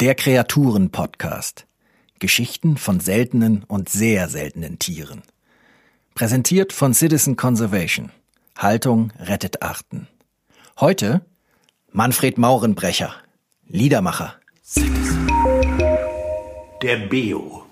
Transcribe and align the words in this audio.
Der 0.00 0.14
Kreaturen-Podcast. 0.14 1.66
Geschichten 2.20 2.76
von 2.76 3.00
seltenen 3.00 3.64
und 3.64 3.88
sehr 3.88 4.28
seltenen 4.28 4.78
Tieren. 4.78 5.22
Präsentiert 6.14 6.72
von 6.72 6.94
Citizen 6.94 7.34
Conservation. 7.34 8.12
Haltung 8.56 9.12
rettet 9.18 9.60
Arten. 9.60 10.06
Heute 10.78 11.22
Manfred 11.90 12.38
Maurenbrecher, 12.38 13.12
Liedermacher. 13.66 14.36
Der 16.80 16.96
Beo. 17.08 17.66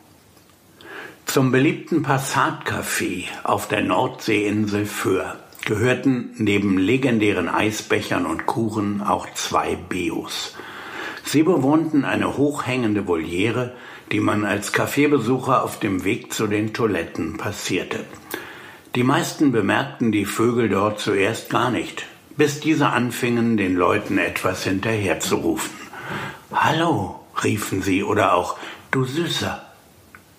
Zum 1.27 1.52
beliebten 1.52 2.04
Passatcafé 2.04 3.27
auf 3.45 3.68
der 3.68 3.82
Nordseeinsel 3.82 4.86
Föhr 4.86 5.36
gehörten 5.64 6.34
neben 6.38 6.77
legendären 6.77 7.48
Eisbechern 7.48 8.27
und 8.27 8.46
Kuchen 8.46 9.00
auch 9.00 9.32
zwei 9.34 9.77
Beos. 9.77 10.56
Sie 11.27 11.43
bewohnten 11.43 12.05
eine 12.05 12.37
hochhängende 12.37 13.09
Voliere, 13.09 13.74
die 14.12 14.20
man 14.20 14.45
als 14.45 14.73
Kaffeebesucher 14.73 15.64
auf 15.64 15.80
dem 15.80 16.05
Weg 16.05 16.33
zu 16.33 16.46
den 16.46 16.73
Toiletten 16.73 17.37
passierte. 17.37 18.05
Die 18.95 19.02
meisten 19.02 19.50
bemerkten 19.50 20.12
die 20.12 20.24
Vögel 20.24 20.69
dort 20.69 21.00
zuerst 21.00 21.50
gar 21.50 21.73
nicht, 21.73 22.06
bis 22.36 22.60
diese 22.60 22.91
anfingen, 22.91 23.56
den 23.56 23.74
Leuten 23.74 24.19
etwas 24.19 24.62
hinterherzurufen. 24.62 25.74
Hallo, 26.52 27.19
riefen 27.42 27.83
sie, 27.83 28.05
oder 28.05 28.34
auch 28.34 28.56
Du 28.92 29.05
Süßer. 29.05 29.66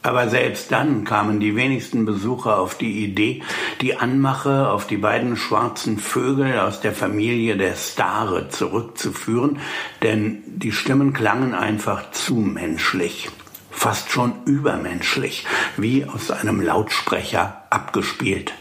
Aber 0.01 0.29
selbst 0.29 0.71
dann 0.71 1.03
kamen 1.03 1.39
die 1.39 1.55
wenigsten 1.55 2.05
Besucher 2.05 2.59
auf 2.59 2.77
die 2.77 3.03
Idee, 3.03 3.43
die 3.81 3.95
Anmache 3.97 4.69
auf 4.69 4.87
die 4.87 4.97
beiden 4.97 5.35
schwarzen 5.35 5.97
Vögel 5.97 6.59
aus 6.59 6.79
der 6.79 6.93
Familie 6.93 7.57
der 7.57 7.75
Stare 7.75 8.49
zurückzuführen, 8.49 9.59
denn 10.03 10.43
die 10.45 10.71
Stimmen 10.71 11.13
klangen 11.13 11.53
einfach 11.53 12.11
zu 12.11 12.35
menschlich, 12.35 13.29
fast 13.71 14.11
schon 14.11 14.33
übermenschlich, 14.45 15.45
wie 15.75 16.05
aus 16.05 16.31
einem 16.31 16.61
Lautsprecher 16.61 17.63
abgespielt. 17.69 18.53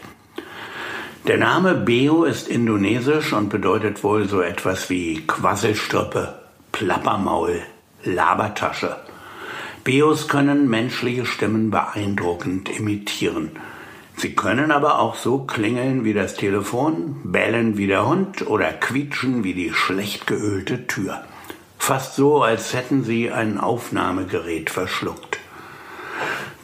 Der 1.27 1.39
Name 1.39 1.75
Beo 1.75 2.25
ist 2.25 2.47
indonesisch 2.47 3.33
und 3.33 3.49
bedeutet 3.49 4.05
wohl 4.05 4.29
so 4.29 4.41
etwas 4.41 4.91
wie 4.91 5.27
Quasselstrippe, 5.27 6.35
Plappermaul, 6.71 7.63
Labertasche. 8.05 8.97
Beos 9.87 10.27
können 10.27 10.69
menschliche 10.69 11.25
Stimmen 11.25 11.71
beeindruckend 11.71 12.69
imitieren. 12.77 13.53
Sie 14.17 14.35
können 14.35 14.73
aber 14.73 14.99
auch 14.99 15.15
so 15.15 15.45
klingeln 15.45 16.05
wie 16.05 16.13
das 16.13 16.35
Telefon, 16.35 17.21
bellen 17.23 17.79
wie 17.79 17.87
der 17.87 18.05
Hund 18.05 18.49
oder 18.49 18.73
quietschen 18.73 19.45
wie 19.45 19.55
die 19.55 19.73
schlecht 19.73 20.27
geölte 20.27 20.89
Tür. 20.89 21.23
Fast 21.79 22.17
so, 22.17 22.43
als 22.43 22.75
hätten 22.75 23.05
sie 23.05 23.31
ein 23.31 23.61
Aufnahmegerät 23.61 24.71
verschluckt. 24.71 25.39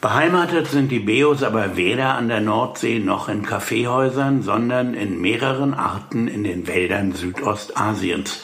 Beheimatet 0.01 0.67
sind 0.67 0.91
die 0.91 0.99
Beos 0.99 1.43
aber 1.43 1.77
weder 1.77 2.15
an 2.15 2.27
der 2.27 2.41
Nordsee 2.41 2.99
noch 2.99 3.29
in 3.29 3.43
Kaffeehäusern, 3.43 4.41
sondern 4.41 4.95
in 4.95 5.21
mehreren 5.21 5.73
Arten 5.73 6.27
in 6.27 6.43
den 6.43 6.67
Wäldern 6.67 7.13
Südostasiens 7.13 8.43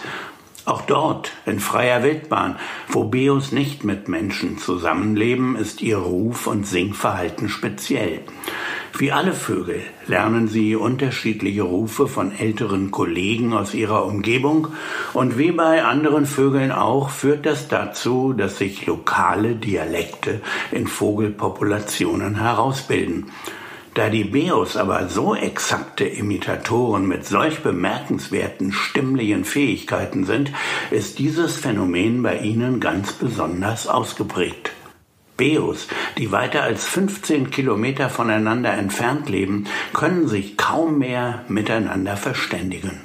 auch 0.68 0.82
dort, 0.82 1.32
in 1.46 1.60
freier 1.60 2.04
Wildbahn, 2.04 2.58
wo 2.88 3.06
Beos 3.06 3.52
nicht 3.52 3.84
mit 3.84 4.08
Menschen 4.08 4.58
zusammenleben, 4.58 5.56
ist 5.56 5.82
ihr 5.82 5.98
Ruf 5.98 6.48
und 6.48 6.68
Singverhalten 6.68 7.50
speziell. 7.50 8.22
Wie 8.98 9.12
alle 9.12 9.34
Vögel 9.34 9.82
lernen 10.08 10.48
sie 10.48 10.76
unterschiedliche 10.76 11.62
Rufe 11.62 12.08
von 12.08 12.32
älteren 12.38 12.92
Kollegen 12.92 13.54
aus 13.54 13.74
ihrer 13.74 14.06
Umgebung 14.06 14.70
und 15.14 15.38
wie 15.38 15.52
bei 15.52 15.84
anderen 15.84 16.26
Vögeln 16.26 16.72
auch 16.72 17.10
führt 17.10 17.46
das 17.46 17.68
dazu, 17.68 18.34
dass 18.34 18.58
sich 18.58 18.86
lokale 18.88 19.56
Dialekte 19.56 20.42
in 20.72 20.88
Vogelpopulationen 20.88 22.42
herausbilden. 22.42 23.28
Da 23.94 24.10
die 24.10 24.24
Beos 24.24 24.78
aber 24.78 25.10
so 25.10 25.36
exakte 25.36 26.06
Imitatoren 26.06 27.08
mit 27.08 27.26
solch 27.26 27.62
bemerkenswerten 27.62 28.72
stimmlichen 28.72 29.46
Fähigkeiten 29.46 30.26
sind, 30.26 30.52
ist 30.92 31.18
dieses 31.20 31.58
Phänomen 31.58 32.22
bei 32.22 32.38
ihnen 32.38 32.80
ganz 32.80 33.14
besonders 33.14 33.88
ausgeprägt. 33.88 34.72
Beos, 35.38 35.88
die 36.18 36.32
weiter 36.32 36.64
als 36.64 36.86
15 36.86 37.50
Kilometer 37.50 38.10
voneinander 38.10 38.74
entfernt 38.74 39.30
leben, 39.30 39.66
können 39.94 40.28
sich 40.28 40.58
kaum 40.58 41.00
mehr 41.00 41.46
miteinander 41.48 42.18
verständigen. 42.18 43.02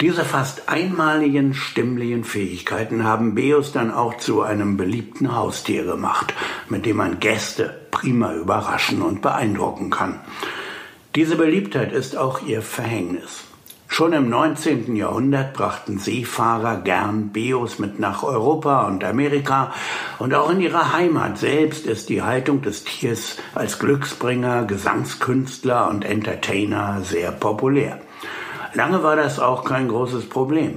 Diese 0.00 0.24
fast 0.24 0.68
einmaligen 0.68 1.54
stimmlichen 1.54 2.24
Fähigkeiten 2.24 3.04
haben 3.04 3.34
Beos 3.34 3.72
dann 3.72 3.92
auch 3.92 4.16
zu 4.18 4.42
einem 4.42 4.76
beliebten 4.76 5.36
Haustier 5.36 5.84
gemacht, 5.84 6.32
mit 6.68 6.86
dem 6.86 6.96
man 6.96 7.20
Gäste 7.20 7.83
prima 8.04 8.34
überraschen 8.34 9.00
und 9.00 9.22
beeindrucken 9.22 9.88
kann. 9.88 10.20
Diese 11.14 11.36
Beliebtheit 11.36 11.90
ist 11.90 12.18
auch 12.18 12.42
ihr 12.42 12.60
Verhängnis. 12.60 13.44
Schon 13.88 14.12
im 14.12 14.28
19. 14.28 14.94
Jahrhundert 14.94 15.54
brachten 15.54 15.98
Seefahrer 15.98 16.82
gern 16.82 17.30
Beos 17.30 17.78
mit 17.78 17.98
nach 17.98 18.22
Europa 18.22 18.86
und 18.88 19.04
Amerika 19.04 19.72
und 20.18 20.34
auch 20.34 20.50
in 20.50 20.60
ihrer 20.60 20.92
Heimat 20.92 21.38
selbst 21.38 21.86
ist 21.86 22.10
die 22.10 22.20
Haltung 22.20 22.60
des 22.60 22.84
Tiers 22.84 23.38
als 23.54 23.78
Glücksbringer, 23.78 24.64
Gesangskünstler 24.64 25.88
und 25.88 26.04
Entertainer 26.04 27.00
sehr 27.04 27.32
populär. 27.32 28.00
Lange 28.74 29.02
war 29.02 29.16
das 29.16 29.40
auch 29.40 29.64
kein 29.64 29.88
großes 29.88 30.28
Problem. 30.28 30.76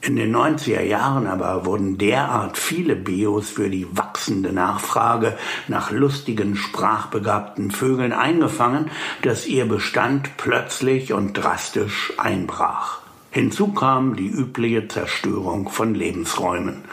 In 0.00 0.14
den 0.14 0.34
90er 0.34 0.82
Jahren 0.82 1.26
aber 1.26 1.66
wurden 1.66 1.98
derart 1.98 2.56
viele 2.56 2.94
Bios 2.94 3.50
für 3.50 3.68
die 3.68 3.86
wachsende 3.96 4.52
Nachfrage 4.52 5.36
nach 5.66 5.90
lustigen, 5.90 6.54
sprachbegabten 6.54 7.72
Vögeln 7.72 8.12
eingefangen, 8.12 8.90
dass 9.22 9.46
ihr 9.46 9.66
Bestand 9.66 10.36
plötzlich 10.36 11.12
und 11.12 11.32
drastisch 11.34 12.12
einbrach. 12.16 13.00
Hinzu 13.30 13.72
kam 13.72 14.14
die 14.14 14.28
übliche 14.28 14.86
Zerstörung 14.86 15.68
von 15.68 15.94
Lebensräumen. 15.94 16.84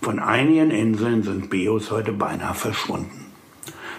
Von 0.00 0.18
einigen 0.18 0.70
Inseln 0.70 1.22
sind 1.24 1.50
Bios 1.50 1.90
heute 1.90 2.12
beinahe 2.12 2.54
verschwunden. 2.54 3.26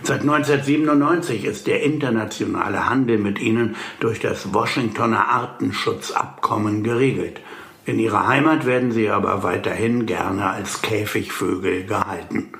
Seit 0.01 0.21
1997 0.21 1.45
ist 1.45 1.67
der 1.67 1.83
internationale 1.83 2.89
Handel 2.89 3.17
mit 3.17 3.39
ihnen 3.39 3.75
durch 3.99 4.19
das 4.19 4.53
Washingtoner 4.53 5.29
Artenschutzabkommen 5.29 6.83
geregelt. 6.83 7.39
In 7.85 7.99
ihrer 7.99 8.27
Heimat 8.27 8.65
werden 8.65 8.91
sie 8.93 9.09
aber 9.09 9.43
weiterhin 9.43 10.05
gerne 10.05 10.49
als 10.49 10.81
Käfigvögel 10.81 11.85
gehalten. 11.85 12.53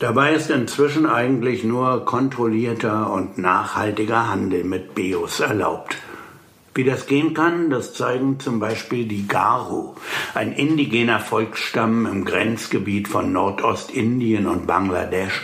Dabei 0.00 0.32
ist 0.32 0.50
inzwischen 0.50 1.06
eigentlich 1.06 1.62
nur 1.62 2.04
kontrollierter 2.04 3.12
und 3.12 3.38
nachhaltiger 3.38 4.28
Handel 4.28 4.64
mit 4.64 4.94
Beos 4.94 5.40
erlaubt. 5.40 5.96
Wie 6.74 6.84
das 6.84 7.06
gehen 7.06 7.34
kann, 7.34 7.70
das 7.70 7.94
zeigen 7.94 8.38
zum 8.38 8.60
Beispiel 8.60 9.06
die 9.06 9.26
Garo, 9.26 9.96
ein 10.34 10.52
indigener 10.52 11.18
Volksstamm 11.18 12.06
im 12.06 12.24
Grenzgebiet 12.24 13.08
von 13.08 13.32
Nordostindien 13.32 14.46
und 14.46 14.68
Bangladesch, 14.68 15.42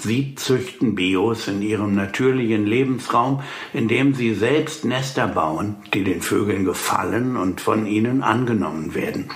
Sie 0.00 0.36
züchten 0.36 0.94
Bios 0.94 1.48
in 1.48 1.60
ihrem 1.60 1.94
natürlichen 1.94 2.66
Lebensraum, 2.66 3.42
indem 3.72 4.14
sie 4.14 4.32
selbst 4.32 4.84
Nester 4.84 5.26
bauen, 5.26 5.76
die 5.92 6.04
den 6.04 6.22
Vögeln 6.22 6.64
gefallen 6.64 7.36
und 7.36 7.60
von 7.60 7.84
ihnen 7.84 8.22
angenommen 8.22 8.94
werden. 8.94 9.30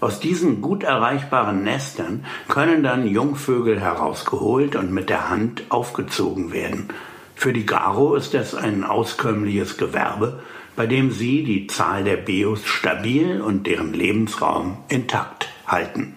Aus 0.00 0.18
diesen 0.18 0.62
gut 0.62 0.82
erreichbaren 0.82 1.62
Nestern 1.62 2.24
können 2.48 2.82
dann 2.82 3.06
Jungvögel 3.06 3.78
herausgeholt 3.78 4.74
und 4.74 4.90
mit 4.90 5.10
der 5.10 5.28
Hand 5.28 5.64
aufgezogen 5.68 6.52
werden. 6.52 6.88
Für 7.34 7.52
die 7.52 7.66
Garo 7.66 8.14
ist 8.14 8.32
das 8.32 8.54
ein 8.54 8.84
auskömmliches 8.84 9.76
Gewerbe, 9.76 10.42
bei 10.76 10.86
dem 10.86 11.10
sie 11.10 11.44
die 11.44 11.66
Zahl 11.66 12.04
der 12.04 12.16
Bios 12.16 12.64
stabil 12.64 13.42
und 13.42 13.66
deren 13.66 13.92
Lebensraum 13.92 14.78
intakt 14.88 15.48
halten. 15.66 16.14